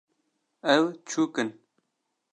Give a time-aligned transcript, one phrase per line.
[0.73, 1.49] Ev çûk in